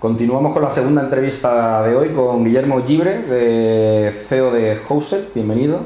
Continuamos 0.00 0.52
con 0.52 0.62
la 0.62 0.70
segunda 0.70 1.02
entrevista 1.02 1.82
de 1.82 1.96
hoy 1.96 2.10
con 2.10 2.44
Guillermo 2.44 2.80
Gibre, 2.84 3.18
de 3.22 4.12
CEO 4.12 4.52
de 4.52 4.76
Housel. 4.76 5.28
Bienvenido. 5.34 5.80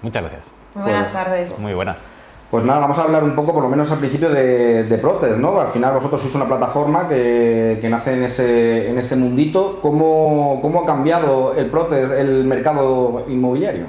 Muchas 0.00 0.22
gracias. 0.22 0.50
Muy 0.74 0.84
buenas 0.84 1.08
Pues- 1.08 1.24
tardes. 1.24 1.58
Muy 1.58 1.74
buenas. 1.74 2.04
Pues 2.52 2.64
nada, 2.64 2.80
vamos 2.80 2.98
a 2.98 3.02
hablar 3.02 3.24
un 3.24 3.34
poco, 3.34 3.54
por 3.54 3.62
lo 3.62 3.68
menos 3.70 3.90
al 3.90 3.98
principio, 3.98 4.28
de, 4.28 4.84
de 4.84 4.98
Protest, 4.98 5.38
¿no? 5.38 5.58
Al 5.58 5.68
final 5.68 5.94
vosotros 5.94 6.20
sois 6.20 6.34
una 6.34 6.46
plataforma 6.46 7.08
que, 7.08 7.78
que 7.80 7.88
nace 7.88 8.12
en 8.12 8.22
ese, 8.24 8.90
en 8.90 8.98
ese 8.98 9.16
mundito. 9.16 9.80
¿Cómo, 9.80 10.58
¿Cómo 10.60 10.82
ha 10.82 10.84
cambiado 10.86 11.54
el 11.54 11.66
Protest, 11.70 12.12
el 12.12 12.44
mercado 12.44 13.24
inmobiliario? 13.26 13.86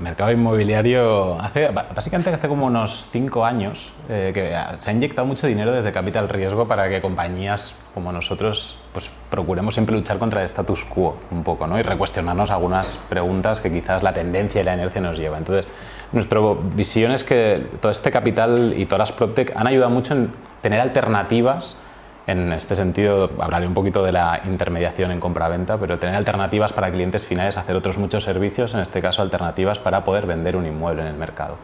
Mercado 0.00 0.30
inmobiliario, 0.30 1.40
hace, 1.40 1.68
básicamente 1.68 2.30
hace 2.30 2.48
como 2.48 2.66
unos 2.66 3.06
cinco 3.10 3.44
años 3.44 3.92
eh, 4.08 4.30
que 4.34 4.54
se 4.80 4.90
ha 4.90 4.92
inyectado 4.92 5.26
mucho 5.26 5.46
dinero 5.46 5.72
desde 5.72 5.92
capital 5.92 6.28
riesgo 6.28 6.66
para 6.66 6.88
que 6.88 7.00
compañías 7.00 7.74
como 7.94 8.12
nosotros 8.12 8.76
pues, 8.92 9.10
procuremos 9.30 9.74
siempre 9.74 9.96
luchar 9.96 10.18
contra 10.18 10.40
el 10.40 10.46
status 10.46 10.84
quo 10.84 11.16
un 11.30 11.42
poco 11.42 11.66
¿no? 11.66 11.78
y 11.78 11.82
recuestionarnos 11.82 12.50
algunas 12.50 12.98
preguntas 13.08 13.60
que 13.60 13.72
quizás 13.72 14.02
la 14.02 14.12
tendencia 14.12 14.60
y 14.60 14.64
la 14.64 14.74
inercia 14.74 15.00
nos 15.00 15.16
lleva. 15.16 15.38
Entonces, 15.38 15.66
nuestra 16.12 16.40
visión 16.74 17.12
es 17.12 17.24
que 17.24 17.66
todo 17.80 17.90
este 17.90 18.10
capital 18.10 18.74
y 18.76 18.84
todas 18.86 19.08
las 19.08 19.12
PropTech 19.12 19.56
han 19.56 19.66
ayudado 19.66 19.90
mucho 19.90 20.14
en 20.14 20.30
tener 20.60 20.80
alternativas 20.80 21.82
En 22.26 22.52
este 22.52 22.74
sentido, 22.74 23.30
hablaré 23.38 23.68
un 23.68 23.74
poquito 23.74 24.02
de 24.02 24.10
la 24.10 24.40
intermediación 24.44 25.12
en 25.12 25.20
compra-venta, 25.20 25.78
pero 25.78 26.00
tener 26.00 26.16
alternativas 26.16 26.72
para 26.72 26.90
clientes 26.90 27.24
finales, 27.24 27.56
hacer 27.56 27.76
otros 27.76 27.98
muchos 27.98 28.24
servicios, 28.24 28.74
en 28.74 28.80
este 28.80 29.00
caso 29.00 29.22
alternativas 29.22 29.78
para 29.78 30.02
poder 30.02 30.26
vender 30.26 30.56
un 30.56 30.66
inmueble 30.66 31.02
en 31.02 31.08
el 31.08 31.14
mercado. 31.14 31.56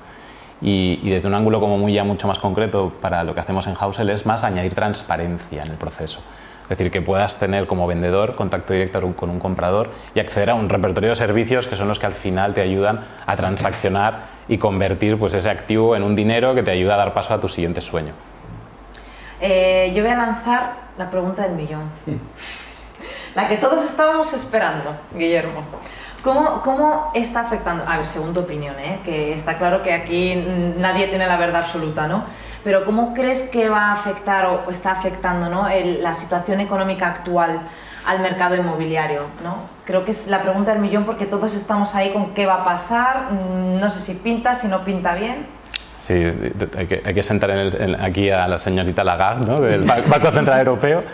Y, 0.60 1.10
desde 1.10 1.26
un 1.26 1.34
ángulo 1.34 1.58
como 1.58 1.76
muy 1.78 1.92
ya 1.92 2.04
mucho 2.04 2.28
más 2.28 2.38
concreto 2.38 2.92
para 3.00 3.24
lo 3.24 3.34
que 3.34 3.40
hacemos 3.40 3.66
en 3.66 3.74
Housel 3.74 4.08
es 4.10 4.24
más 4.24 4.44
añadir 4.44 4.74
transparencia 4.74 5.62
en 5.62 5.72
el 5.72 5.76
proceso. 5.76 6.20
Es 6.62 6.68
decir, 6.68 6.92
que 6.92 7.02
puedas 7.02 7.40
tener 7.40 7.66
como 7.66 7.88
vendedor 7.88 8.36
contacto 8.36 8.72
directo 8.72 9.00
con 9.16 9.30
un 9.30 9.40
comprador 9.40 9.90
y 10.14 10.20
acceder 10.20 10.50
a 10.50 10.54
un 10.54 10.68
repertorio 10.68 11.10
de 11.10 11.16
servicios 11.16 11.66
que 11.66 11.74
son 11.74 11.88
los 11.88 11.98
que 11.98 12.06
al 12.06 12.14
final 12.14 12.54
te 12.54 12.60
ayudan 12.60 13.00
a 13.26 13.34
transaccionar 13.34 14.26
y 14.46 14.58
convertir 14.58 15.18
pues, 15.18 15.34
ese 15.34 15.50
activo 15.50 15.96
en 15.96 16.04
un 16.04 16.14
dinero 16.14 16.54
que 16.54 16.62
te 16.62 16.70
ayuda 16.70 16.94
a 16.94 16.98
dar 16.98 17.14
paso 17.14 17.34
a 17.34 17.40
tu 17.40 17.48
siguiente 17.48 17.80
sueño. 17.80 18.12
Eh, 19.42 19.92
yo 19.94 20.02
voy 20.02 20.12
a 20.12 20.16
lanzar 20.16 20.72
la 20.96 21.10
pregunta 21.10 21.42
del 21.42 21.52
millón. 21.52 21.90
La 23.34 23.48
que 23.48 23.56
todos 23.56 23.82
estábamos 23.84 24.32
esperando, 24.34 24.94
Guillermo. 25.14 25.62
¿Cómo, 26.22 26.60
¿Cómo 26.62 27.10
está 27.14 27.40
afectando? 27.40 27.82
A 27.88 27.96
ver, 27.96 28.06
según 28.06 28.32
tu 28.34 28.40
opinión, 28.40 28.78
¿eh? 28.78 29.00
que 29.02 29.32
está 29.32 29.56
claro 29.58 29.82
que 29.82 29.92
aquí 29.94 30.36
nadie 30.76 31.08
tiene 31.08 31.26
la 31.26 31.36
verdad 31.38 31.62
absoluta, 31.62 32.06
¿no? 32.06 32.24
Pero 32.62 32.84
¿cómo 32.84 33.12
crees 33.14 33.48
que 33.48 33.68
va 33.70 33.86
a 33.86 33.92
afectar 33.94 34.44
o 34.46 34.70
está 34.70 34.92
afectando 34.92 35.48
¿no? 35.48 35.66
el- 35.68 36.02
la 36.02 36.12
situación 36.12 36.60
económica 36.60 37.06
actual 37.08 37.62
al 38.06 38.20
mercado 38.20 38.54
inmobiliario? 38.54 39.22
¿no? 39.42 39.56
Creo 39.86 40.04
que 40.04 40.12
es 40.12 40.28
la 40.28 40.42
pregunta 40.42 40.70
del 40.72 40.80
millón 40.80 41.04
porque 41.04 41.26
todos 41.26 41.54
estamos 41.54 41.94
ahí 41.96 42.12
con 42.12 42.34
qué 42.34 42.46
va 42.46 42.56
a 42.56 42.64
pasar, 42.64 43.32
no 43.32 43.90
sé 43.90 43.98
si 43.98 44.14
pinta, 44.14 44.54
si 44.54 44.68
no 44.68 44.84
pinta 44.84 45.14
bien. 45.14 45.46
Sí, 46.02 46.14
hay 46.76 46.86
que, 46.88 47.00
hay 47.04 47.14
que 47.14 47.22
sentar 47.22 47.50
en 47.50 47.58
el- 47.58 47.80
en- 47.80 48.00
aquí 48.00 48.28
a 48.28 48.48
la 48.48 48.58
señorita 48.58 49.04
Lagarde, 49.04 49.46
¿no? 49.46 49.60
del 49.60 49.84
Ba- 49.84 49.98
Banco 50.04 50.32
Central 50.32 50.58
Europeo. 50.58 51.04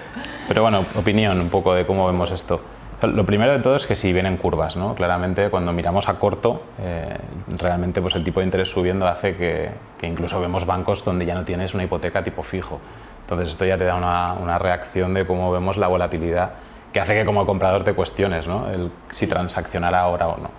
Pero 0.48 0.62
bueno, 0.62 0.86
opinión 0.96 1.38
un 1.42 1.50
poco 1.50 1.74
de 1.74 1.84
cómo 1.84 2.06
vemos 2.06 2.30
esto. 2.30 2.58
Lo 3.02 3.26
primero 3.26 3.52
de 3.52 3.58
todo 3.58 3.76
es 3.76 3.86
que 3.86 3.94
sí 3.94 4.14
vienen 4.14 4.38
curvas, 4.38 4.76
¿no? 4.76 4.94
Claramente 4.94 5.50
cuando 5.50 5.74
miramos 5.74 6.08
a 6.08 6.14
corto, 6.18 6.62
eh, 6.80 7.16
realmente 7.58 8.00
pues 8.00 8.14
el 8.14 8.24
tipo 8.24 8.40
de 8.40 8.46
interés 8.46 8.70
subiendo 8.70 9.06
hace 9.06 9.36
que, 9.36 9.70
que 9.98 10.06
incluso 10.06 10.40
vemos 10.40 10.64
bancos 10.64 11.04
donde 11.04 11.26
ya 11.26 11.34
no 11.34 11.44
tienes 11.44 11.74
una 11.74 11.84
hipoteca 11.84 12.24
tipo 12.24 12.42
fijo. 12.42 12.80
Entonces 13.20 13.50
esto 13.50 13.66
ya 13.66 13.76
te 13.76 13.84
da 13.84 13.94
una, 13.94 14.32
una 14.32 14.58
reacción 14.58 15.12
de 15.12 15.26
cómo 15.26 15.52
vemos 15.52 15.76
la 15.76 15.86
volatilidad 15.88 16.52
que 16.94 17.00
hace 17.00 17.12
que 17.14 17.26
como 17.26 17.44
comprador 17.44 17.84
te 17.84 17.92
cuestiones, 17.92 18.46
¿no? 18.48 18.70
El 18.70 18.90
si 19.08 19.26
transaccionar 19.26 19.94
ahora 19.94 20.28
o 20.28 20.38
no. 20.38 20.50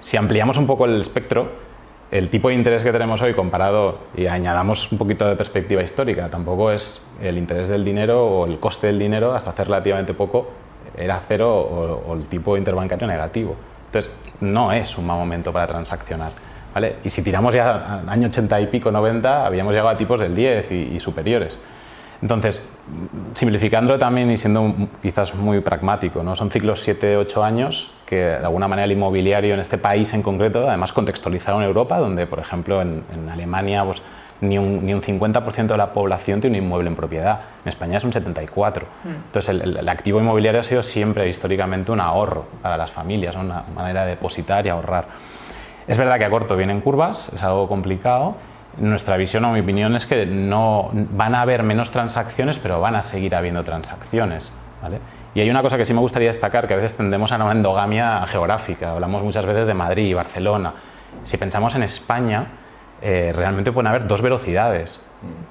Si 0.00 0.16
ampliamos 0.16 0.56
un 0.56 0.66
poco 0.66 0.86
el 0.86 0.98
espectro, 1.02 1.70
el 2.12 2.28
tipo 2.28 2.48
de 2.48 2.54
interés 2.54 2.82
que 2.82 2.92
tenemos 2.92 3.22
hoy 3.22 3.32
comparado 3.32 3.98
y 4.14 4.26
añadamos 4.26 4.92
un 4.92 4.98
poquito 4.98 5.26
de 5.26 5.34
perspectiva 5.34 5.82
histórica, 5.82 6.28
tampoco 6.28 6.70
es 6.70 7.02
el 7.22 7.38
interés 7.38 7.68
del 7.68 7.84
dinero 7.84 8.24
o 8.26 8.46
el 8.46 8.60
coste 8.60 8.88
del 8.88 8.98
dinero 8.98 9.32
hasta 9.32 9.50
hace 9.50 9.64
relativamente 9.64 10.12
poco 10.12 10.50
era 10.94 11.18
cero 11.26 11.50
o, 12.06 12.14
el 12.14 12.26
tipo 12.26 12.58
interbancario 12.58 13.06
negativo. 13.06 13.56
Entonces, 13.86 14.12
no 14.42 14.72
es 14.72 14.98
un 14.98 15.06
mal 15.06 15.16
momento 15.18 15.54
para 15.54 15.66
transaccionar. 15.66 16.32
¿vale? 16.74 16.96
Y 17.02 17.08
si 17.08 17.24
tiramos 17.24 17.54
ya 17.54 18.00
al 18.00 18.08
año 18.08 18.28
80 18.28 18.60
y 18.60 18.66
pico, 18.66 18.90
90, 18.90 19.46
habíamos 19.46 19.72
llegado 19.72 19.88
a 19.88 19.96
tipos 19.96 20.20
del 20.20 20.34
10 20.34 20.70
y, 20.70 20.74
y 20.94 21.00
superiores. 21.00 21.58
Entonces, 22.22 22.64
simplificándolo 23.34 23.98
también 23.98 24.30
y 24.30 24.36
siendo 24.36 24.72
quizás 25.02 25.34
muy 25.34 25.60
pragmático, 25.60 26.22
¿no? 26.22 26.36
son 26.36 26.50
ciclos 26.50 26.86
7-8 26.86 27.42
años 27.42 27.90
que 28.06 28.16
de 28.16 28.36
alguna 28.36 28.68
manera 28.68 28.84
el 28.84 28.92
inmobiliario 28.92 29.54
en 29.54 29.60
este 29.60 29.78
país 29.78 30.12
en 30.14 30.22
concreto, 30.22 30.68
además 30.68 30.92
contextualizado 30.92 31.58
en 31.60 31.66
Europa, 31.66 31.98
donde 31.98 32.26
por 32.26 32.38
ejemplo 32.38 32.80
en, 32.80 33.02
en 33.12 33.28
Alemania 33.28 33.84
pues, 33.84 34.02
ni, 34.40 34.58
un, 34.58 34.84
ni 34.84 34.92
un 34.94 35.00
50% 35.02 35.66
de 35.66 35.76
la 35.76 35.92
población 35.92 36.40
tiene 36.40 36.58
un 36.58 36.64
inmueble 36.66 36.88
en 36.90 36.96
propiedad, 36.96 37.40
en 37.64 37.68
España 37.68 37.98
es 37.98 38.04
un 38.04 38.12
74%. 38.12 38.82
Entonces 39.04 39.48
el, 39.48 39.62
el- 39.62 39.76
el 39.78 39.88
activo 39.88 40.20
inmobiliario 40.20 40.60
ha 40.60 40.64
sido 40.64 40.82
siempre 40.82 41.28
históricamente 41.28 41.90
un 41.90 42.00
ahorro 42.00 42.46
para 42.60 42.76
las 42.76 42.90
familias, 42.90 43.34
¿no? 43.34 43.40
una 43.42 43.64
manera 43.74 44.02
de 44.04 44.10
depositar 44.10 44.64
y 44.66 44.68
ahorrar. 44.68 45.06
Es 45.88 45.96
verdad 45.98 46.18
que 46.18 46.24
a 46.24 46.30
corto 46.30 46.56
vienen 46.56 46.80
curvas, 46.82 47.30
es 47.34 47.42
algo 47.42 47.66
complicado. 47.66 48.36
Nuestra 48.78 49.16
visión, 49.16 49.44
o 49.44 49.52
mi 49.52 49.60
opinión, 49.60 49.94
es 49.96 50.06
que 50.06 50.24
no 50.24 50.90
van 50.92 51.34
a 51.34 51.42
haber 51.42 51.62
menos 51.62 51.90
transacciones, 51.90 52.58
pero 52.58 52.80
van 52.80 52.94
a 52.94 53.02
seguir 53.02 53.34
habiendo 53.34 53.62
transacciones. 53.64 54.50
¿vale? 54.82 54.98
Y 55.34 55.40
hay 55.40 55.50
una 55.50 55.62
cosa 55.62 55.76
que 55.76 55.84
sí 55.84 55.94
me 55.94 56.00
gustaría 56.00 56.28
destacar, 56.28 56.66
que 56.66 56.74
a 56.74 56.76
veces 56.76 56.96
tendemos 56.96 57.32
a 57.32 57.36
una 57.36 57.52
endogamia 57.52 58.26
geográfica. 58.26 58.92
Hablamos 58.92 59.22
muchas 59.22 59.46
veces 59.46 59.66
de 59.66 59.74
Madrid 59.74 60.06
y 60.06 60.14
Barcelona. 60.14 60.72
Si 61.24 61.36
pensamos 61.36 61.74
en 61.74 61.82
España, 61.82 62.46
eh, 63.00 63.32
realmente 63.34 63.72
pueden 63.72 63.88
haber 63.88 64.06
dos 64.06 64.22
velocidades. 64.22 65.04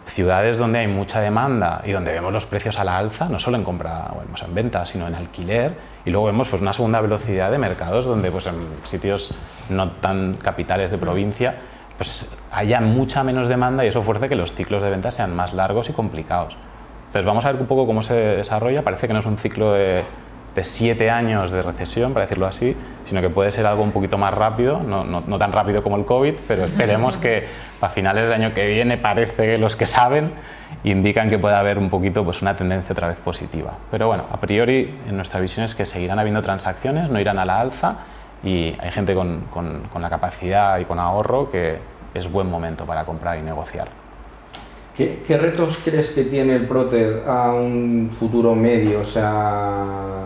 Ciudades 0.06 0.58
donde 0.58 0.80
hay 0.80 0.88
mucha 0.88 1.22
demanda 1.22 1.82
y 1.86 1.92
donde 1.92 2.12
vemos 2.12 2.32
los 2.34 2.46
precios 2.46 2.80
a 2.80 2.84
la 2.84 2.98
alza, 2.98 3.28
no 3.30 3.40
solo 3.40 3.58
en 3.58 3.64
compra 3.64 4.12
o 4.16 4.20
vemos 4.20 4.42
en 4.44 4.54
venta, 4.54 4.86
sino 4.86 5.08
en 5.08 5.16
alquiler. 5.16 5.76
Y 6.06 6.10
luego 6.10 6.28
vemos 6.28 6.50
pues, 6.50 6.62
una 6.62 6.74
segunda 6.74 7.02
velocidad 7.02 7.52
de 7.52 7.58
mercados 7.58 8.06
donde 8.06 8.32
pues, 8.32 8.48
en 8.48 8.56
sitios 8.84 9.34
no 9.70 9.92
tan 9.92 10.36
capitales 10.36 10.92
de 10.92 10.98
provincia 10.98 11.56
pues, 12.02 12.36
haya 12.52 12.82
mucha 12.82 13.24
menos 13.24 13.48
demanda 13.48 13.86
y 13.86 13.88
eso 13.90 14.02
fuerza 14.02 14.28
que 14.28 14.36
los 14.36 14.54
ciclos 14.54 14.82
de 14.82 14.90
venta 14.90 15.12
sean 15.12 15.36
más 15.36 15.54
largos 15.54 15.88
y 15.90 15.94
complicados. 15.94 16.58
Entonces 17.08 17.26
vamos 17.26 17.46
a 17.46 17.52
ver 17.52 17.62
un 17.62 17.68
poco 17.68 17.86
cómo 17.86 18.02
se 18.02 18.16
desarrolla. 18.16 18.82
Parece 18.82 19.08
que 19.08 19.14
no 19.14 19.20
es 19.20 19.26
un 19.28 19.38
ciclo 19.38 19.74
de, 19.74 20.02
de 20.56 20.64
siete 20.64 21.12
años 21.12 21.52
de 21.52 21.62
recesión, 21.62 22.12
para 22.14 22.26
decirlo 22.26 22.48
así, 22.48 22.76
sino 23.06 23.22
que 23.22 23.30
puede 23.30 23.52
ser 23.52 23.68
algo 23.68 23.84
un 23.84 23.92
poquito 23.92 24.18
más 24.18 24.34
rápido, 24.34 24.80
no, 24.82 25.04
no- 25.04 25.22
no 25.28 25.38
tan 25.38 25.52
rápido 25.52 25.84
como 25.84 25.96
el 25.98 26.06
COVID, 26.06 26.34
pero 26.48 26.66
esperemos 26.66 27.18
que 27.18 27.48
a 27.82 27.90
finales 27.90 28.24
del 28.24 28.34
año 28.34 28.54
que 28.56 28.66
viene 28.66 28.98
parece 28.98 29.46
que 29.46 29.58
los 29.60 29.76
que 29.76 29.86
saben 29.86 30.32
indican 30.84 31.30
que 31.30 31.38
puede 31.38 31.54
haber 31.56 31.78
un 31.78 31.92
poquito 31.92 32.24
pues, 32.26 32.42
una 32.42 32.56
tendencia 32.56 32.94
otra 32.94 33.10
vez 33.10 33.18
positiva. 33.18 33.74
Pero 33.92 34.08
bueno, 34.08 34.24
a 34.32 34.38
priori 34.40 34.98
en 35.08 35.18
nuestra 35.18 35.40
visión 35.40 35.66
es 35.66 35.76
que 35.76 35.86
seguirán 35.86 36.18
habiendo 36.18 36.42
transacciones, 36.42 37.12
no 37.12 37.20
irán 37.20 37.38
a 37.38 37.46
la 37.46 37.60
alza 37.60 37.96
y 38.44 38.76
hay 38.80 38.90
gente 38.90 39.14
con, 39.14 39.42
con- 39.52 39.84
con 39.94 40.02
la 40.02 40.10
capacidad 40.10 40.80
y 40.80 40.86
con 40.86 40.98
ahorro 40.98 41.52
que 41.52 41.91
es 42.14 42.32
buen 42.32 42.50
momento 42.50 42.86
para 42.86 43.06
comprar 43.06 43.38
y 43.38 43.42
negociar. 43.42 43.88
¿Qué, 44.96 45.22
qué 45.26 45.38
retos 45.38 45.80
crees 45.84 46.10
que 46.10 46.26
tiene 46.26 46.56
el 46.56 46.68
Protest 46.68 47.28
a 47.28 47.54
un 47.54 48.10
futuro 48.12 48.54
medio, 48.54 49.00
o 49.00 49.04
sea, 49.04 50.26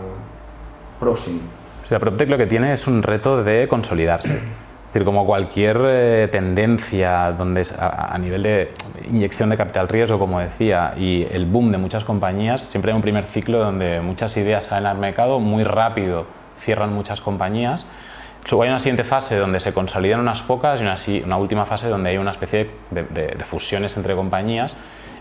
próximo? 0.98 1.40
O 1.84 1.88
sea, 1.88 2.00
PropTech 2.00 2.28
lo 2.28 2.36
que 2.36 2.46
tiene 2.46 2.72
es 2.72 2.86
un 2.86 3.02
reto 3.02 3.44
de 3.44 3.68
consolidarse. 3.68 4.34
Es 4.34 4.92
decir, 4.92 5.04
como 5.04 5.24
cualquier 5.24 5.78
eh, 5.84 6.28
tendencia 6.32 7.32
donde 7.32 7.60
es 7.60 7.72
a, 7.72 8.12
a 8.12 8.18
nivel 8.18 8.42
de 8.42 8.72
inyección 9.08 9.50
de 9.50 9.56
capital 9.56 9.88
riesgo, 9.88 10.18
como 10.18 10.40
decía, 10.40 10.94
y 10.96 11.24
el 11.30 11.46
boom 11.46 11.70
de 11.70 11.78
muchas 11.78 12.02
compañías, 12.02 12.62
siempre 12.62 12.90
hay 12.90 12.96
un 12.96 13.02
primer 13.02 13.24
ciclo 13.24 13.58
donde 13.58 14.00
muchas 14.00 14.36
ideas 14.36 14.64
salen 14.64 14.86
al 14.86 14.98
mercado, 14.98 15.38
muy 15.38 15.62
rápido 15.62 16.26
cierran 16.58 16.92
muchas 16.92 17.20
compañías. 17.20 17.86
Hay 18.50 18.68
una 18.68 18.78
siguiente 18.78 19.04
fase 19.04 19.36
donde 19.36 19.58
se 19.60 19.72
consolidan 19.74 20.20
unas 20.20 20.40
pocas 20.42 20.80
y 20.80 20.84
una, 20.84 20.96
una 21.26 21.36
última 21.36 21.66
fase 21.66 21.88
donde 21.88 22.10
hay 22.10 22.16
una 22.18 22.30
especie 22.30 22.70
de, 22.90 23.02
de- 23.04 23.26
de 23.34 23.44
fusiones 23.44 23.96
entre 23.96 24.14
compañías. 24.14 24.76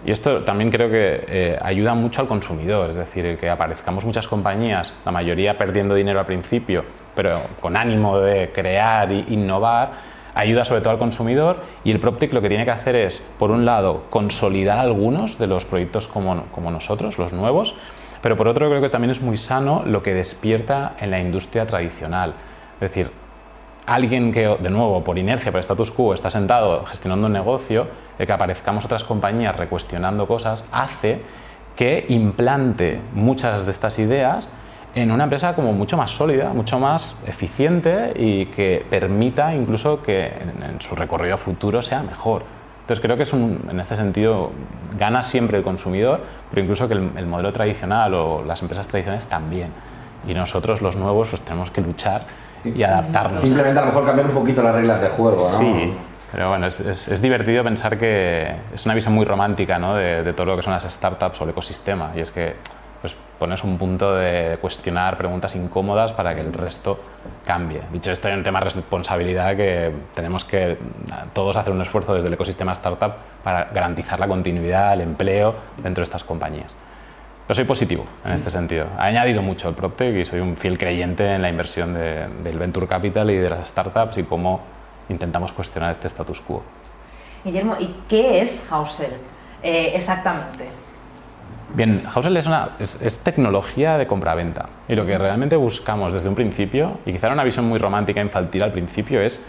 Y 0.06 0.12
esto 0.12 0.44
también 0.44 0.70
creo 0.70 0.90
que 0.92 1.26
eh, 1.28 1.60
ayuda 1.60 1.96
mucho 1.96 2.22
al 2.22 2.28
consumidor, 2.28 2.92
es 2.92 2.96
decir, 2.96 3.38
que 3.40 3.50
aparezcamos 3.50 4.06
muchas 4.06 4.28
compañías, 4.28 4.94
la 5.04 5.12
mayoría 5.12 5.58
perdiendo 5.58 5.96
dinero 5.96 6.20
al 6.20 6.28
principio, 6.28 6.86
pero 7.16 7.42
con 7.60 7.76
ánimo 7.76 8.20
de 8.20 8.52
crear 8.54 9.12
e 9.12 9.26
innovar, 9.30 9.94
ayuda 10.36 10.64
sobre 10.64 10.82
todo 10.82 10.92
al 10.92 11.00
consumidor 11.00 11.64
y 11.84 11.90
el 11.90 12.00
PropTech 12.00 12.32
lo 12.34 12.42
que 12.44 12.50
tiene 12.50 12.66
que 12.66 12.72
hacer 12.72 12.96
es, 12.96 13.26
por 13.40 13.50
un 13.50 13.66
lado, 13.66 14.04
consolidar 14.12 14.78
algunos 14.78 15.40
de 15.40 15.48
los 15.48 15.66
proyectos 15.66 16.06
como, 16.06 16.44
como 16.52 16.70
nosotros, 16.70 17.18
los 17.18 17.34
nuevos, 17.34 17.74
pero 18.22 18.38
por 18.38 18.48
otro 18.48 18.70
creo 18.70 18.82
que 18.82 18.90
también 18.90 19.10
es 19.10 19.22
muy 19.22 19.38
sano 19.38 19.82
lo 19.88 20.04
que 20.04 20.14
despierta 20.14 20.94
en 21.00 21.10
la 21.10 21.20
industria 21.20 21.66
tradicional. 21.66 22.36
Es 22.76 22.90
decir, 22.90 23.12
alguien 23.86 24.32
que, 24.32 24.48
de 24.48 24.70
nuevo, 24.70 25.04
por 25.04 25.18
inercia, 25.18 25.52
por 25.52 25.60
status 25.60 25.92
quo, 25.92 26.14
está 26.14 26.30
sentado 26.30 26.86
gestionando 26.86 27.28
un 27.28 27.34
negocio, 27.34 27.88
el 28.18 28.26
que 28.26 28.34
aparezcamos 28.34 28.86
otras 28.86 29.04
compañías 29.04 29.56
recuestionando 29.56 30.28
cosas, 30.28 30.68
hace 30.72 31.22
que 31.76 32.06
implante 32.10 33.00
muchas 33.14 33.66
de 33.66 33.72
estas 33.72 34.00
ideas 34.00 34.52
en 34.96 35.12
una 35.12 35.26
empresa 35.26 35.54
como 35.54 35.74
mucho 35.74 35.98
más 35.98 36.12
sólida, 36.12 36.54
mucho 36.54 36.80
más 36.80 37.22
eficiente 37.28 38.14
y 38.16 38.46
que 38.46 38.86
permita 38.90 39.54
incluso 39.54 40.02
que 40.02 40.28
en, 40.28 40.80
su 40.80 40.96
recorrido 40.96 41.38
futuro 41.38 41.82
sea 41.82 42.02
mejor. 42.02 42.44
Entonces 42.82 43.04
creo 43.04 43.18
que 43.18 43.24
es 43.24 43.34
un, 43.34 43.68
en 43.70 43.80
este 43.80 43.98
sentido 43.98 44.52
gana 44.98 45.22
siempre 45.22 45.58
el 45.58 45.64
consumidor, 45.64 46.22
pero 46.50 46.62
incluso 46.62 46.88
que 46.88 46.94
el, 46.94 47.26
modelo 47.26 47.52
tradicional 47.52 48.14
o 48.14 48.44
las 48.44 48.62
empresas 48.62 48.88
tradicionales 48.88 49.28
también. 49.28 49.72
Y 50.28 50.34
nosotros 50.34 50.82
los 50.82 50.96
nuevos 50.96 51.28
pues 51.28 51.42
tenemos 51.42 51.72
que 51.72 51.82
luchar 51.82 52.22
y 52.66 52.84
adaptarnos. 52.84 53.42
Simplemente 53.42 53.80
a 53.80 53.82
lo 53.82 53.88
mejor 53.88 54.06
cambiar 54.06 54.28
un 54.28 54.34
poquito 54.34 54.64
las 54.64 54.76
reglas 54.76 55.02
de 55.02 55.10
juego, 55.10 55.50
¿no? 55.52 55.58
Sí, 55.58 55.94
pero 56.32 56.50
bueno, 56.50 56.68
es, 56.68 56.80
es, 56.80 57.22
divertido 57.22 57.64
pensar 57.64 57.98
que 57.98 58.56
es 58.74 58.86
una 58.86 58.94
visión 58.94 59.14
muy 59.14 59.26
romántica 59.26 59.80
¿no? 59.80 59.96
de, 59.96 60.24
de, 60.24 60.34
todo 60.34 60.48
lo 60.48 60.58
que 60.58 60.64
son 60.64 60.74
las 60.74 60.84
startups 60.84 61.40
o 61.40 61.44
el 61.46 61.52
ecosistema. 61.52 62.12
Y 62.16 62.20
es 62.20 62.32
que 62.32 62.56
pues, 63.06 63.16
pones 63.38 63.64
un 63.64 63.78
punto 63.78 64.16
de 64.16 64.58
cuestionar 64.60 65.16
preguntas 65.16 65.56
incómodas 65.56 66.12
para 66.12 66.34
que 66.34 66.42
el 66.42 66.52
resto 66.52 67.00
cambie. 67.46 67.82
Dicho 67.94 68.12
esto, 68.12 68.28
hay 68.28 68.34
un 68.34 68.44
tema 68.44 68.60
de 68.60 68.66
responsabilidad 68.66 69.56
que 69.56 69.92
tenemos 70.16 70.44
que 70.44 70.78
todos 71.34 71.56
hacer 71.56 71.72
un 71.72 71.82
esfuerzo 71.84 72.16
desde 72.16 72.30
el 72.30 72.34
ecosistema 72.34 72.74
startup 72.74 73.14
para 73.44 73.66
garantizar 73.66 74.20
la 74.20 74.28
continuidad, 74.28 74.94
el 74.94 75.02
empleo 75.02 75.54
dentro 75.84 76.02
de 76.02 76.06
estas 76.06 76.24
compañías. 76.24 76.74
Pero 77.48 77.56
soy 77.56 77.66
positivo 77.66 78.06
en 78.26 78.32
este 78.32 78.50
sentido. 78.50 78.88
Ha 78.98 79.06
añadido 79.06 79.42
mucho 79.44 79.70
el 79.70 79.76
PropTech 79.76 80.16
y 80.16 80.26
soy 80.26 80.40
un 80.40 80.58
fiel 80.58 80.78
creyente 80.80 81.34
en 81.34 81.42
la 81.44 81.50
inversión 81.50 81.94
del 81.94 82.58
Venture 82.58 82.88
Capital 82.88 83.30
y 83.30 83.38
de 83.38 83.50
las 83.50 83.68
startups 83.68 84.18
y 84.18 84.24
cómo 84.24 84.62
intentamos 85.10 85.52
cuestionar 85.52 85.92
este 85.92 86.08
status 86.08 86.42
quo. 86.42 86.64
Guillermo, 87.44 87.76
¿y 87.80 87.96
qué 88.10 88.42
es 88.42 88.72
Hausel 88.72 89.12
eh, 89.62 89.92
exactamente? 89.94 90.68
Bien, 91.76 92.02
Hausel 92.12 92.36
es, 92.38 92.48
una, 92.48 92.72
es, 92.80 93.20
tecnología 93.20 94.00
de 94.00 94.08
compraventa 94.08 94.70
y 94.88 94.96
lo 94.96 95.06
que 95.06 95.16
realmente 95.16 95.56
buscamos 95.56 96.14
desde 96.14 96.30
un 96.30 96.36
principio, 96.36 97.00
y 97.06 97.12
quizá 97.12 97.28
era 97.28 97.34
una 97.36 97.44
visión 97.44 97.66
muy 97.66 97.78
romántica 97.78 98.22
e 98.22 98.24
infantil 98.24 98.64
al 98.64 98.72
principio, 98.72 99.22
es 99.22 99.46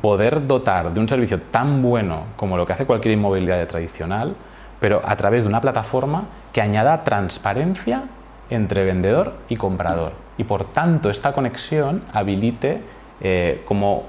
poder 0.00 0.44
dotar 0.46 0.92
de 0.92 0.98
un 0.98 1.08
servicio 1.08 1.40
tan 1.40 1.82
bueno 1.82 2.24
como 2.36 2.56
lo 2.56 2.66
que 2.66 2.72
hace 2.72 2.84
cualquier 2.84 3.14
inmobiliaria 3.14 3.68
tradicional, 3.68 4.34
pero 4.80 5.00
a 5.04 5.14
través 5.14 5.44
de 5.44 5.48
una 5.48 5.60
plataforma 5.60 6.24
que 6.52 6.60
añada 6.60 7.04
transparencia 7.04 8.04
entre 8.50 8.84
vendedor 8.84 9.34
y 9.48 9.56
comprador. 9.56 10.12
Y 10.38 10.44
por 10.44 10.64
tanto 10.64 11.10
esta 11.10 11.32
conexión 11.32 12.02
habilite 12.12 12.80
eh, 13.20 13.62
como 13.66 14.04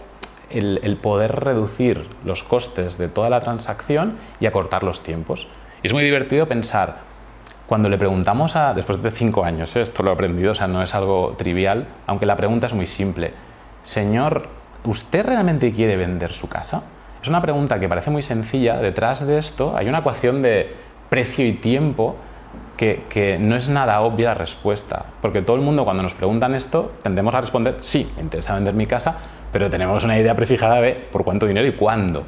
el, 0.49 0.97
poder 1.01 1.35
reducir 1.43 2.07
los 2.23 2.43
costes 2.43 2.97
de 2.97 3.07
toda 3.07 3.29
la 3.29 3.39
transacción 3.39 4.17
y 4.39 4.45
acortar 4.45 4.83
los 4.83 5.01
tiempos. 5.01 5.47
Es 5.81 5.93
muy 5.93 6.03
divertido 6.03 6.47
pensar, 6.47 6.97
cuando 7.67 7.89
le 7.89 7.97
preguntamos 7.97 8.55
a, 8.55 8.73
después 8.73 9.01
de 9.01 9.11
cinco 9.11 9.43
años, 9.43 9.75
¿eh? 9.75 9.81
esto 9.81 10.03
lo 10.03 10.11
he 10.11 10.13
aprendido, 10.13 10.51
o 10.51 10.55
sea, 10.55 10.67
no 10.67 10.83
es 10.83 10.93
algo 10.93 11.35
trivial, 11.37 11.87
aunque 12.05 12.25
la 12.25 12.35
pregunta 12.35 12.67
es 12.67 12.73
muy 12.73 12.85
simple, 12.85 13.33
Señor, 13.81 14.47
¿usted 14.83 15.25
realmente 15.25 15.71
quiere 15.73 15.97
vender 15.97 16.33
su 16.33 16.47
casa? 16.47 16.83
Es 17.21 17.27
una 17.27 17.41
pregunta 17.41 17.79
que 17.79 17.89
parece 17.89 18.11
muy 18.11 18.21
sencilla, 18.21 18.77
detrás 18.77 19.25
de 19.25 19.37
esto 19.37 19.75
hay 19.75 19.87
una 19.87 19.99
ecuación 19.99 20.41
de 20.41 20.73
precio 21.09 21.45
y 21.45 21.53
tiempo 21.53 22.15
que, 22.77 23.37
no 23.39 23.55
es 23.55 23.69
nada 23.69 24.01
obvia 24.01 24.29
la 24.29 24.33
respuesta, 24.33 25.05
porque 25.21 25.41
todo 25.41 25.55
el 25.55 25.61
mundo 25.61 25.85
cuando 25.85 26.03
nos 26.03 26.13
preguntan 26.13 26.55
esto 26.55 26.93
tendemos 27.01 27.33
a 27.33 27.41
responder, 27.41 27.77
sí, 27.81 28.11
me 28.15 28.21
interesa 28.21 28.55
vender 28.55 28.73
mi 28.73 28.85
casa, 28.85 29.15
pero 29.51 29.69
tenemos 29.69 30.03
una 30.03 30.17
idea 30.17 30.35
prefijada 30.35 30.81
de 30.81 30.93
por 30.93 31.23
cuánto 31.23 31.45
dinero 31.45 31.67
y 31.67 31.73
cuándo. 31.73 32.23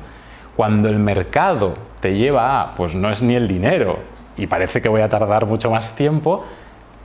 Cuando 0.55 0.87
el 0.87 0.99
mercado 0.99 1.75
te 1.99 2.15
lleva 2.15 2.61
a, 2.61 2.75
pues 2.75 2.95
no 2.95 3.11
es 3.11 3.21
ni 3.21 3.35
el 3.35 3.47
dinero 3.47 3.99
y 4.37 4.47
parece 4.47 4.81
que 4.81 4.89
voy 4.89 5.01
a 5.01 5.09
tardar 5.09 5.45
mucho 5.45 5.69
más 5.71 5.95
tiempo, 5.95 6.45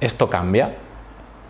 esto 0.01 0.29
cambia. 0.29 0.75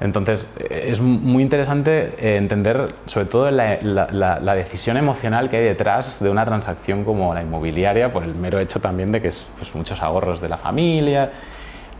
Entonces, 0.01 0.51
es 0.71 0.99
muy 0.99 1.43
interesante 1.43 2.15
eh, 2.19 2.37
entender 2.39 2.95
sobre 3.05 3.27
todo 3.27 3.51
la, 3.51 4.55
decisión 4.55 4.97
emocional 4.97 5.51
que 5.51 5.59
hay 5.59 5.65
detrás 5.65 6.21
de 6.21 6.31
una 6.31 6.47
transacción 6.47 7.05
como 7.05 7.35
la 7.35 7.43
inmobiliaria, 7.43 8.11
por 8.11 8.25
el 8.25 8.35
mero 8.35 8.59
hecho 8.59 8.81
también 8.81 9.13
de 9.13 9.21
que 9.21 9.29
es 9.29 9.47
pues, 9.59 9.75
muchos 9.75 10.01
ahorros 10.03 10.41
de 10.41 10.49
la 10.49 10.57
familia. 10.57 11.31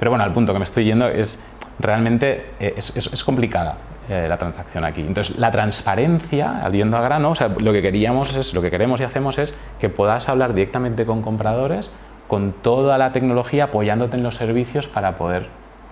Pero 0.01 0.11
bueno, 0.11 0.25
al 0.25 0.33
punto 0.33 0.53
que 0.53 0.59
me 0.59 0.65
estoy 0.65 0.85
yendo 0.85 1.07
es 1.07 1.39
realmente 1.79 2.47
eh, 2.59 2.75
es 2.77 3.25
complicada. 3.25 3.77
Eh, 4.11 4.27
la 4.29 4.37
transacción 4.39 4.85
aquí. 4.85 5.03
Entonces, 5.03 5.39
la 5.39 5.53
transparencia, 5.53 6.69
yendo 6.73 6.97
a 6.97 7.01
grano, 7.01 7.31
o 7.31 7.35
sea, 7.37 7.47
lo 7.47 7.73
que 7.73 7.81
queríamos 7.81 8.35
es, 8.35 8.55
lo 8.55 8.61
que 8.61 8.69
queremos 8.69 8.99
y 8.99 9.05
hacemos 9.05 9.39
es 9.39 9.57
que 9.79 9.89
puedas 9.89 10.29
hablar 10.29 10.53
directamente 10.53 11.07
con 11.07 11.23
compradores 11.23 11.93
con 12.27 12.51
toda 12.51 12.99
la 12.99 13.13
tecnología 13.13 13.65
apoyándote 13.65 14.17
en 14.17 14.25
los 14.25 14.35
servicios 14.35 14.89
para 14.89 15.17
poder 15.17 15.47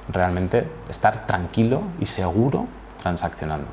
realmente 0.09 0.67
estar 0.89 1.29
tranquilo 1.29 1.83
y 2.01 2.07
seguro 2.07 2.67
transaccionando. 3.01 3.69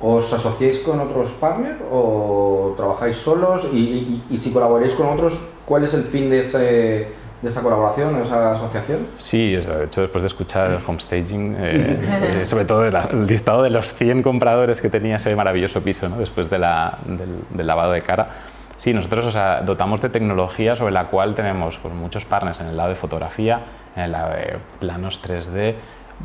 ¿Os 0.00 0.30
asociáis 0.34 0.78
con 0.80 1.00
otros 1.00 1.30
partners 1.32 1.80
o 1.90 2.74
trabajáis 2.76 3.16
solos? 3.16 3.66
y 3.72 4.20
si 4.36 4.52
colaboráis 4.52 4.92
con 4.92 5.06
otros, 5.06 5.40
¿cuál 5.64 5.84
es 5.84 5.94
el 5.94 6.02
fin 6.02 6.28
de 6.28 6.40
ese 6.40 7.08
de 7.46 7.50
esa 7.50 7.62
colaboración, 7.62 8.16
esa 8.16 8.50
asociación? 8.50 9.06
Sí, 9.18 9.52
de 9.52 9.84
hecho 9.84 10.00
después 10.00 10.22
de 10.22 10.26
escuchar 10.26 10.68
el 10.68 10.78
homestaging, 10.84 11.56
eh, 11.60 12.42
sobre 12.44 12.64
todo 12.64 12.84
el 12.84 13.26
listado 13.26 13.62
de 13.62 13.70
los 13.70 13.94
100 13.94 14.24
compradores 14.24 14.80
que 14.80 14.90
tenía 14.90 15.16
ese 15.16 15.34
maravilloso 15.36 15.80
piso 15.80 16.08
¿no? 16.08 16.18
después 16.18 16.50
de 16.50 16.58
la, 16.58 16.98
del, 17.06 17.66
lavado 17.66 17.92
de 17.92 18.02
cara, 18.02 18.28
sí, 18.76 18.92
nosotros 18.92 19.26
o 19.26 19.30
sea, 19.30 19.60
dotamos 19.60 20.00
de 20.00 20.08
tecnología 20.08 20.74
sobre 20.74 20.92
la 20.92 21.06
cual 21.06 21.36
tenemos 21.36 21.78
pues, 21.78 21.94
muchos 21.94 22.24
partners 22.24 22.60
en 22.60 22.66
el 22.66 22.76
lado 22.76 22.88
de 22.88 22.96
fotografía, 22.96 23.60
en 23.94 24.02
el 24.02 24.12
lado 24.12 24.30
de 24.30 24.56
planos 24.80 25.22
3D, 25.22 25.76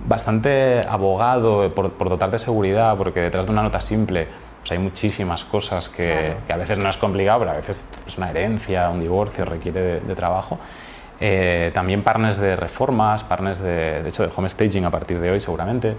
bastante 0.08 0.82
abogado 0.90 1.72
por, 1.76 1.92
por 1.92 2.10
dotar 2.10 2.32
de 2.32 2.40
seguridad, 2.40 2.98
porque 2.98 3.20
detrás 3.20 3.46
de 3.46 3.52
una 3.52 3.62
nota 3.62 3.80
simple 3.80 4.28
pues 4.62 4.72
hay 4.72 4.80
muchísimas 4.80 5.44
cosas 5.44 5.88
que, 5.88 6.36
que, 6.48 6.54
a 6.54 6.58
veces 6.58 6.80
no 6.80 6.90
es 6.90 6.98
complicado, 6.98 7.40
pero 7.40 7.52
a 7.52 7.56
veces 7.56 7.88
es 8.08 8.18
una 8.18 8.30
herencia, 8.30 8.90
un 8.90 9.02
divorcio, 9.02 9.46
requiere 9.46 9.82
de, 9.82 10.00
de 10.00 10.16
trabajo. 10.16 10.60
Eh, 11.24 11.70
también 11.72 12.02
partners 12.02 12.40
de 12.40 12.56
reformas, 12.56 13.24
partners 13.24 13.60
de, 13.60 14.02
de 14.02 14.10
hecho 14.10 14.24
de 14.24 14.32
home 14.36 14.50
staging 14.50 14.86
a 14.86 14.90
partir 14.90 15.20
de 15.20 15.30
hoy 15.30 15.40
seguramente, 15.40 15.96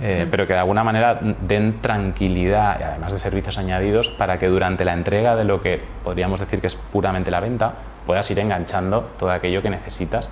eh, 0.00 0.26
pero 0.28 0.48
que 0.48 0.52
de 0.52 0.58
alguna 0.58 0.82
manera 0.82 1.20
den 1.22 1.80
tranquilidad 1.80 2.80
y 2.80 2.82
además 2.82 3.12
de 3.12 3.20
servicios 3.20 3.56
añadidos 3.56 4.08
para 4.08 4.36
que 4.36 4.48
durante 4.48 4.84
la 4.84 4.92
entrega 4.92 5.36
de 5.36 5.44
lo 5.44 5.62
que 5.62 5.80
podríamos 6.02 6.40
decir 6.40 6.60
que 6.60 6.66
es 6.66 6.74
puramente 6.74 7.30
la 7.30 7.38
venta, 7.38 7.72
puedas 8.04 8.28
ir 8.32 8.40
enganchando 8.40 9.10
todo 9.16 9.30
aquello 9.30 9.62
que 9.62 9.70
necesitas, 9.70 10.28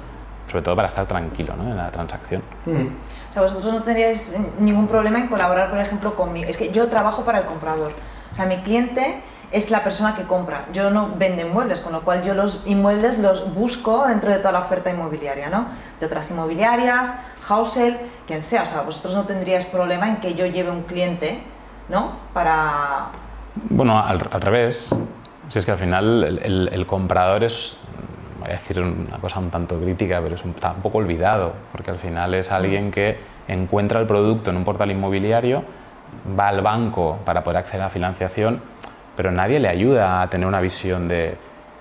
sobre 0.50 0.62
todo 0.64 0.74
para 0.74 0.88
estar 0.88 1.06
tranquilo 1.06 1.54
¿no? 1.56 1.70
en 1.70 1.76
la 1.76 1.92
transacción. 1.92 2.42
O 2.66 3.32
sea, 3.32 3.42
vosotros 3.42 3.72
no 3.72 3.82
tendríais 3.84 4.36
ningún 4.58 4.88
problema 4.88 5.20
en 5.20 5.28
colaborar, 5.28 5.70
por 5.70 5.78
ejemplo, 5.78 6.16
conmigo. 6.16 6.50
Es 6.50 6.56
que 6.56 6.72
yo 6.72 6.88
trabajo 6.88 7.24
para 7.24 7.38
el 7.38 7.44
comprador. 7.44 7.92
O 8.32 8.34
sea, 8.34 8.46
mi 8.46 8.56
cliente 8.56 9.22
es 9.52 9.70
la 9.70 9.84
persona 9.84 10.14
que 10.14 10.22
compra. 10.22 10.64
Yo 10.72 10.90
no 10.90 11.10
vendo 11.16 11.42
inmuebles, 11.42 11.80
con 11.80 11.92
lo 11.92 12.00
cual 12.02 12.22
yo 12.22 12.32
los 12.34 12.60
inmuebles 12.64 13.18
los 13.18 13.54
busco 13.54 14.06
dentro 14.08 14.30
de 14.30 14.38
toda 14.38 14.52
la 14.52 14.60
oferta 14.60 14.90
inmobiliaria, 14.90 15.50
¿no? 15.50 15.66
De 16.00 16.06
otras 16.06 16.30
inmobiliarias, 16.30 17.22
Housel, 17.42 17.98
quien 18.26 18.42
sea. 18.42 18.62
O 18.62 18.66
sea, 18.66 18.80
vosotros 18.82 19.14
no 19.14 19.24
tendríais 19.24 19.66
problema 19.66 20.08
en 20.08 20.16
que 20.16 20.34
yo 20.34 20.46
lleve 20.46 20.70
un 20.70 20.82
cliente, 20.82 21.42
¿no? 21.90 22.12
Para... 22.32 23.08
Bueno, 23.68 23.98
al, 23.98 24.20
revés. 24.20 24.88
Si 25.50 25.58
es 25.58 25.66
que 25.66 25.72
al 25.72 25.78
final 25.78 26.40
el, 26.42 26.86
comprador 26.86 27.44
es, 27.44 27.76
voy 28.40 28.48
a 28.48 28.52
decir 28.52 28.80
una 28.80 29.18
cosa 29.18 29.38
un 29.38 29.50
tanto 29.50 29.78
crítica, 29.78 30.20
pero 30.22 30.36
es 30.36 30.44
un, 30.44 30.52
está 30.52 30.72
un 30.72 30.80
poco 30.80 30.96
olvidado, 30.96 31.52
porque 31.72 31.90
al 31.90 31.98
final 31.98 32.32
es 32.32 32.50
alguien 32.50 32.90
que 32.90 33.20
encuentra 33.48 34.00
el 34.00 34.06
producto 34.06 34.48
en 34.48 34.56
un 34.56 34.64
portal 34.64 34.90
inmobiliario, 34.90 35.62
va 36.38 36.48
al 36.48 36.62
banco 36.62 37.18
para 37.26 37.44
poder 37.44 37.58
acceder 37.58 37.82
a 37.82 37.90
financiación 37.90 38.71
pero 39.16 39.30
nadie 39.30 39.60
le 39.60 39.68
ayuda 39.68 40.22
a 40.22 40.30
tener 40.30 40.46
una 40.46 40.60
visión 40.60 41.08
de, 41.08 41.36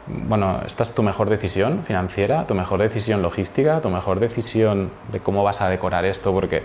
bueno, 0.08 0.62
esta 0.66 0.84
es 0.84 0.94
tu 0.94 1.04
mejor 1.04 1.30
decisión 1.30 1.84
financiera, 1.86 2.48
tu 2.48 2.56
mejor 2.56 2.80
decisión 2.80 3.22
logística, 3.22 3.82
tu 3.82 3.90
mejor 3.90 4.20
decisión 4.20 4.92
de 5.12 5.20
cómo 5.20 5.44
vas 5.44 5.62
a 5.62 5.70
decorar 5.70 6.06
esto, 6.06 6.34
porque 6.34 6.64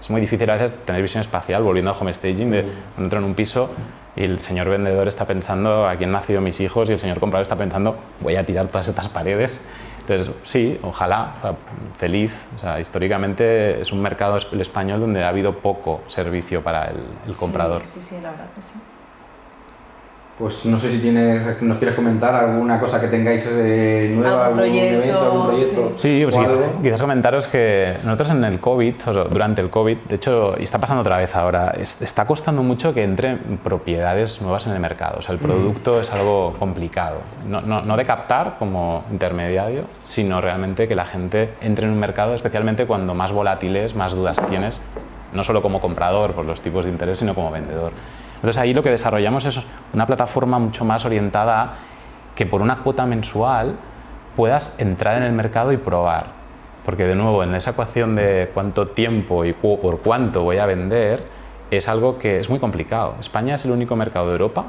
es 0.00 0.10
muy 0.10 0.20
difícil 0.20 0.48
a 0.50 0.54
veces 0.54 0.72
tener 0.84 1.02
visión 1.02 1.20
espacial, 1.20 1.62
volviendo 1.62 1.90
al 1.90 1.96
home 2.00 2.14
staging, 2.14 2.50
de 2.50 2.64
entro 2.96 3.18
en 3.18 3.24
un 3.24 3.34
piso 3.34 3.70
y 4.16 4.24
el 4.24 4.38
señor 4.38 4.68
vendedor 4.68 5.06
está 5.08 5.26
pensando 5.26 5.88
a 5.88 5.96
quién 5.96 6.08
han 6.10 6.14
nacido 6.14 6.40
mis 6.40 6.60
hijos 6.60 6.88
y 6.88 6.92
el 6.92 6.98
señor 6.98 7.20
comprador 7.20 7.42
está 7.42 7.56
pensando 7.56 7.96
voy 8.20 8.36
a 8.36 8.44
tirar 8.44 8.66
todas 8.68 8.88
estas 8.88 9.08
paredes. 9.08 9.60
Entonces, 10.00 10.34
sí, 10.44 10.78
ojalá, 10.82 11.34
feliz. 11.98 12.32
O 12.56 12.60
sea, 12.60 12.80
históricamente 12.80 13.80
es 13.80 13.92
un 13.92 14.00
mercado 14.00 14.38
el 14.50 14.60
español 14.60 15.00
donde 15.00 15.22
ha 15.22 15.28
habido 15.28 15.58
poco 15.58 16.00
servicio 16.08 16.62
para 16.62 16.86
el, 17.26 17.36
comprador. 17.36 17.86
Sí, 17.86 18.00
sí, 18.00 18.16
la 18.22 18.30
verdad 18.30 18.46
que 18.54 18.62
sí. 18.62 18.80
Pues 20.38 20.64
no 20.66 20.78
sé 20.78 20.88
si 20.92 20.98
tienes, 21.00 21.60
nos 21.62 21.78
quieres 21.78 21.96
comentar 21.96 22.32
alguna 22.32 22.78
cosa 22.78 23.00
que 23.00 23.08
tengáis 23.08 23.44
eh, 23.52 24.12
nueva, 24.14 24.46
Algún 24.46 24.60
algún 24.60 24.72
proyecto, 24.78 25.02
evento, 25.02 25.20
algún 25.32 25.46
proyecto. 25.48 25.92
Sí, 25.96 26.20
pues 26.22 26.36
o 26.36 26.40
sí, 26.40 26.46
quizás 26.80 27.00
comentaros 27.00 27.48
que 27.48 27.96
nosotros 28.04 28.30
en 28.30 28.44
el 28.44 28.60
COVID, 28.60 28.94
o 29.04 29.12
sea, 29.12 29.24
durante 29.24 29.60
el 29.62 29.68
COVID, 29.70 29.96
de 30.08 30.14
hecho, 30.14 30.54
y 30.56 30.62
está 30.62 30.78
pasando 30.78 31.00
otra 31.00 31.16
vez 31.16 31.34
ahora, 31.34 31.74
es- 31.76 32.00
está 32.02 32.24
costando 32.24 32.62
mucho 32.62 32.94
que 32.94 33.02
entren 33.02 33.58
propiedades 33.64 34.40
nuevas 34.40 34.64
en 34.68 34.74
el 34.74 34.78
mercado. 34.80 35.16
O 35.18 35.22
sea, 35.22 35.32
el 35.32 35.40
producto 35.40 36.00
es 36.00 36.12
algo 36.12 36.52
complicado. 36.56 37.16
No, 37.44 37.60
no- 37.60 37.82
no 37.82 37.96
de 37.96 38.04
captar 38.04 38.56
como 38.60 39.02
intermediario, 39.10 39.86
sino 40.02 40.40
realmente 40.40 40.86
que 40.86 40.94
la 40.94 41.06
gente 41.06 41.50
entre 41.62 41.86
en 41.86 41.92
un 41.94 41.98
mercado, 41.98 42.34
especialmente 42.34 42.86
cuando 42.86 43.12
más 43.12 43.32
volátil 43.32 43.74
es, 43.74 43.96
más 43.96 44.12
dudas 44.14 44.38
tienes, 44.48 44.80
no 45.32 45.42
solo 45.42 45.62
como 45.62 45.80
comprador 45.80 46.32
por 46.32 46.44
los 46.44 46.60
tipos 46.60 46.84
de 46.84 46.92
interés, 46.92 47.18
sino 47.18 47.34
como 47.34 47.50
vendedor. 47.50 47.90
Entonces 48.38 48.58
ahí 48.58 48.72
lo 48.72 48.82
que 48.82 48.90
desarrollamos 48.90 49.44
es 49.44 49.60
una 49.92 50.06
plataforma 50.06 50.58
mucho 50.58 50.84
más 50.84 51.04
orientada 51.04 51.62
a 51.62 51.70
que 52.34 52.46
por 52.46 52.62
una 52.62 52.78
cuota 52.78 53.04
mensual 53.06 53.74
puedas 54.36 54.74
entrar 54.78 55.16
en 55.18 55.24
el 55.24 55.32
mercado 55.32 55.72
y 55.72 55.76
probar. 55.76 56.26
Porque 56.84 57.04
de 57.04 57.14
nuevo, 57.16 57.42
en 57.42 57.54
esa 57.54 57.70
ecuación 57.72 58.14
de 58.16 58.50
cuánto 58.54 58.88
tiempo 58.88 59.44
y 59.44 59.52
cu- 59.52 59.80
por 59.80 59.98
cuánto 60.00 60.42
voy 60.44 60.58
a 60.58 60.66
vender, 60.66 61.22
es 61.70 61.88
algo 61.88 62.16
que 62.18 62.38
es 62.38 62.48
muy 62.48 62.60
complicado. 62.60 63.16
España 63.20 63.56
es 63.56 63.64
el 63.64 63.72
único 63.72 63.96
mercado 63.96 64.26
de 64.26 64.32
Europa 64.32 64.66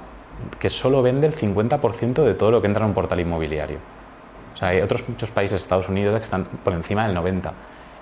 que 0.60 0.70
solo 0.70 1.02
vende 1.02 1.28
el 1.28 1.34
50% 1.34 2.24
de 2.24 2.34
todo 2.34 2.52
lo 2.52 2.62
que 2.62 2.68
entra 2.68 2.84
en 2.84 2.90
un 2.90 2.94
portal 2.96 3.20
inmobiliario. 3.20 3.78
O 4.56 4.58
sea, 4.58 4.70
hay 4.70 4.82
otros 4.82 5.08
muchos 5.08 5.30
países, 5.32 5.62
Estados 5.62 5.88
Unidos, 5.88 6.16
que 6.18 6.24
están 6.24 6.46
por 6.46 6.74
encima 6.74 7.08
del 7.08 7.16
90%. 7.16 7.52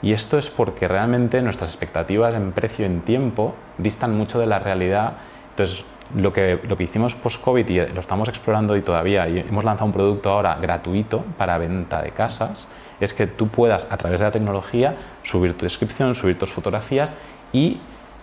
Y 0.02 0.14
esto 0.14 0.38
es 0.38 0.50
porque 0.50 0.88
realmente 0.88 1.42
nuestras 1.42 1.72
expectativas 1.72 2.34
en 2.36 2.52
precio 2.54 2.86
y 2.86 2.88
en 2.88 3.02
tiempo 3.02 3.56
distan 3.78 4.16
mucho 4.16 4.40
de 4.40 4.46
la 4.46 4.60
realidad. 4.60 5.14
Entonces, 5.58 5.84
lo 6.16 6.32
que, 6.32 6.60
lo 6.68 6.78
que 6.78 6.84
hicimos 6.84 7.16
post-COVID 7.16 7.68
y 7.68 7.80
lo 7.88 8.00
estamos 8.00 8.30
explorando 8.30 8.74
hoy 8.74 8.84
todavía, 8.84 9.28
y 9.28 9.40
hemos 9.40 9.64
lanzado 9.64 9.88
un 9.88 9.92
producto 9.92 10.30
ahora 10.30 10.56
gratuito 10.62 11.26
para 11.36 11.58
venta 11.58 12.04
de 12.04 12.12
casas, 12.12 12.68
es 13.00 13.12
que 13.12 13.26
tú 13.26 13.48
puedas, 13.48 13.92
a 13.92 13.98
través 13.98 14.20
de 14.20 14.26
la 14.28 14.32
tecnología, 14.32 14.96
subir 15.24 15.58
tu 15.58 15.66
descripción, 15.66 16.14
subir 16.14 16.38
tus 16.38 16.52
fotografías 16.52 17.12
y, 17.52 17.80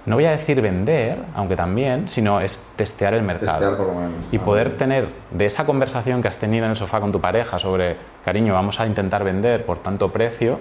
no 0.06 0.14
voy 0.14 0.26
a 0.26 0.30
decir 0.30 0.60
vender, 0.60 1.18
aunque 1.34 1.56
también, 1.56 2.08
sino 2.08 2.40
es 2.40 2.62
testear 2.76 3.14
el 3.14 3.22
mercado 3.22 3.50
Testear 3.50 3.76
por 3.76 3.86
lo 3.88 3.94
menos. 3.94 4.22
y 4.30 4.36
Ah, 4.36 4.44
poder 4.44 4.68
bien. 4.68 4.78
tener 4.78 5.08
de 5.32 5.46
esa 5.46 5.66
conversación 5.66 6.22
que 6.22 6.28
has 6.28 6.36
tenido 6.36 6.66
en 6.66 6.70
el 6.70 6.76
sofá 6.76 7.00
con 7.00 7.10
tu 7.10 7.20
pareja 7.20 7.58
sobre, 7.58 7.96
cariño, 8.24 8.54
vamos 8.54 8.78
a 8.78 8.86
intentar 8.86 9.24
vender 9.24 9.66
por 9.66 9.78
tanto 9.78 10.12
precio, 10.12 10.60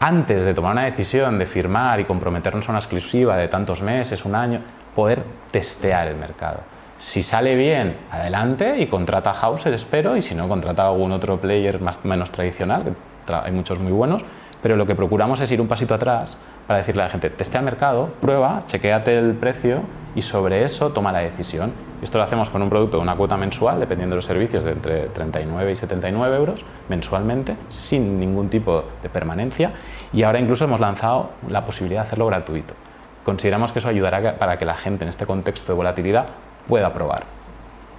antes 0.00 0.46
de 0.46 0.54
tomar 0.54 0.72
una 0.72 0.84
decisión 0.84 1.38
de 1.38 1.44
firmar 1.44 2.00
y 2.00 2.04
comprometernos 2.04 2.66
a 2.68 2.72
una 2.72 2.78
exclusiva 2.78 3.36
de 3.36 3.48
tantos 3.48 3.82
meses, 3.82 4.24
un 4.24 4.34
año, 4.34 4.60
poder 4.94 5.22
testear 5.50 6.08
el 6.08 6.16
mercado. 6.16 6.60
Si 6.98 7.22
sale 7.22 7.56
bien, 7.56 7.96
adelante 8.10 8.78
y 8.78 8.86
contrata 8.86 9.30
a 9.30 9.40
Hauser, 9.40 9.74
espero, 9.74 10.16
y 10.16 10.22
si 10.22 10.34
no, 10.34 10.48
contrata 10.48 10.84
a 10.84 10.88
algún 10.88 11.12
otro 11.12 11.40
player 11.40 11.80
más 11.80 12.04
menos 12.04 12.30
tradicional, 12.30 12.84
que 12.84 13.34
hay 13.34 13.52
muchos 13.52 13.78
muy 13.78 13.92
buenos, 13.92 14.24
pero 14.62 14.76
lo 14.76 14.86
que 14.86 14.94
procuramos 14.94 15.40
es 15.40 15.50
ir 15.50 15.60
un 15.60 15.68
pasito 15.68 15.94
atrás 15.94 16.40
para 16.66 16.78
decirle 16.78 17.02
a 17.02 17.04
la 17.06 17.10
gente, 17.10 17.28
testea 17.28 17.60
el 17.60 17.66
mercado, 17.66 18.08
prueba, 18.20 18.62
chequéate 18.66 19.18
el 19.18 19.34
precio 19.34 19.82
y 20.14 20.22
sobre 20.22 20.64
eso 20.64 20.90
toma 20.90 21.12
la 21.12 21.18
decisión. 21.18 21.72
Esto 22.00 22.18
lo 22.18 22.24
hacemos 22.24 22.48
con 22.48 22.62
un 22.62 22.70
producto 22.70 22.96
de 22.96 23.02
una 23.02 23.16
cuota 23.16 23.36
mensual, 23.36 23.80
dependiendo 23.80 24.14
de 24.14 24.18
los 24.18 24.24
servicios, 24.24 24.64
de 24.64 24.72
entre 24.72 25.00
39 25.08 25.72
y 25.72 25.76
79 25.76 26.36
euros 26.36 26.64
mensualmente, 26.88 27.56
sin 27.68 28.18
ningún 28.18 28.48
tipo 28.48 28.84
de 29.02 29.08
permanencia. 29.10 29.72
Y 30.12 30.22
ahora 30.22 30.40
incluso 30.40 30.64
hemos 30.64 30.80
lanzado 30.80 31.32
la 31.48 31.66
posibilidad 31.66 32.02
de 32.02 32.06
hacerlo 32.06 32.26
gratuito. 32.26 32.74
Consideramos 33.24 33.72
que 33.72 33.78
eso 33.78 33.88
ayudará 33.88 34.36
para 34.38 34.58
que 34.58 34.64
la 34.64 34.74
gente 34.74 35.04
en 35.04 35.08
este 35.08 35.26
contexto 35.26 35.72
de 35.72 35.76
volatilidad 35.76 36.26
pueda 36.68 36.92
probar. 36.92 37.24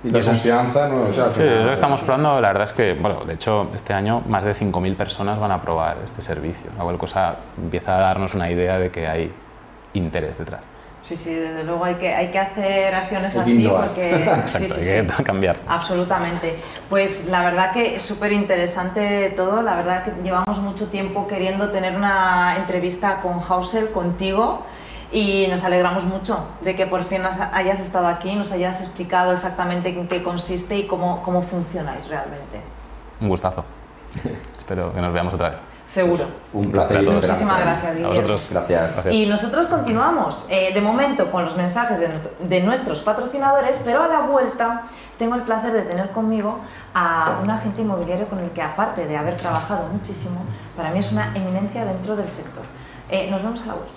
Y 0.03 0.09
de 0.09 0.21
confianza, 0.21 0.87
¿no? 0.87 0.97
O 0.97 0.99
sea, 1.07 1.31
Sí, 1.31 1.41
estamos 1.41 2.01
probando, 2.01 2.39
la 2.39 2.49
verdad 2.49 2.65
es 2.65 2.73
que, 2.73 2.93
bueno, 2.93 3.21
de 3.25 3.33
hecho, 3.33 3.69
este 3.73 3.93
año 3.93 4.21
más 4.27 4.43
de 4.43 4.53
5.000 4.53 4.95
personas 4.95 5.39
van 5.39 5.51
a 5.51 5.59
probar 5.61 5.97
este 6.03 6.21
servicio, 6.21 6.69
la 6.77 6.83
cual 6.83 6.97
cosa 6.97 7.37
empieza 7.57 7.97
a 7.97 8.01
darnos 8.01 8.35
una 8.35 8.49
idea 8.51 8.77
de 8.77 8.91
que 8.91 9.07
hay 9.07 9.33
interés 9.93 10.37
detrás. 10.37 10.61
Sí, 11.05 11.15
sí, 11.15 11.35
desde 11.35 11.63
luego 11.63 11.85
hay 11.85 11.95
que, 11.95 12.15
hay 12.15 12.31
que 12.31 12.39
hacer 12.39 12.95
acciones 12.95 13.37
así 13.37 13.67
porque... 13.67 14.23
Exacto, 14.23 14.47
sí, 14.47 14.69
sí, 14.69 14.89
hay 14.89 15.05
sí. 15.05 15.15
que 15.15 15.23
cambiar. 15.23 15.57
Absolutamente. 15.67 16.59
Pues 16.89 17.27
la 17.27 17.43
verdad 17.43 17.71
que 17.71 17.95
es 17.95 18.01
súper 18.01 18.31
interesante 18.31 19.31
todo. 19.35 19.61
La 19.61 19.75
verdad 19.75 20.03
que 20.03 20.13
llevamos 20.23 20.57
mucho 20.57 20.89
tiempo 20.89 21.27
queriendo 21.27 21.69
tener 21.69 21.95
una 21.95 22.55
entrevista 22.57 23.21
con 23.21 23.39
Hausel, 23.39 23.91
contigo, 23.91 24.65
y 25.11 25.47
nos 25.49 25.63
alegramos 25.63 26.05
mucho 26.05 26.47
de 26.61 26.75
que 26.75 26.85
por 26.87 27.03
fin 27.03 27.25
has- 27.25 27.39
hayas 27.53 27.79
estado 27.79 28.07
aquí, 28.07 28.35
nos 28.35 28.51
hayas 28.51 28.81
explicado 28.81 29.31
exactamente 29.31 29.89
en 29.89 30.07
qué 30.07 30.23
consiste 30.23 30.77
y 30.77 30.87
cómo, 30.87 31.21
cómo 31.23 31.41
funcionáis 31.41 32.07
realmente. 32.07 32.61
Un 33.21 33.29
gustazo. 33.29 33.63
Espero 34.55 34.93
que 34.93 35.01
nos 35.01 35.13
veamos 35.13 35.33
otra 35.33 35.49
vez. 35.49 35.57
Seguro. 35.85 36.25
Un 36.51 36.71
placer. 36.71 36.97
A 36.97 37.01
y. 37.03 37.05
Muchísimas 37.05 37.59
gracias, 37.59 37.85
A 37.85 37.93
Guillermo. 37.93 38.13
vosotros. 38.15 38.47
Gracias. 38.49 39.05
Y 39.11 39.27
nosotros 39.27 39.67
continuamos, 39.67 40.47
eh, 40.49 40.71
de 40.73 40.81
momento, 40.81 41.29
con 41.31 41.45
los 41.45 41.55
mensajes 41.55 41.99
de, 41.99 42.09
de 42.39 42.61
nuestros 42.61 43.01
patrocinadores, 43.01 43.79
pero 43.85 44.01
a 44.01 44.07
la 44.07 44.21
vuelta 44.21 44.83
tengo 45.19 45.35
el 45.35 45.43
placer 45.43 45.73
de 45.73 45.83
tener 45.83 46.09
conmigo 46.09 46.57
a 46.95 47.37
un 47.43 47.51
agente 47.51 47.83
inmobiliario 47.83 48.27
con 48.27 48.39
el 48.39 48.49
que, 48.49 48.63
aparte 48.63 49.05
de 49.05 49.15
haber 49.15 49.37
trabajado 49.37 49.87
muchísimo, 49.93 50.43
para 50.75 50.89
mí 50.89 50.97
es 50.97 51.11
una 51.11 51.31
eminencia 51.35 51.85
dentro 51.85 52.15
del 52.15 52.29
sector. 52.31 52.63
Eh, 53.11 53.27
nos 53.29 53.43
vemos 53.43 53.61
a 53.61 53.65
la 53.67 53.73
vuelta. 53.75 53.93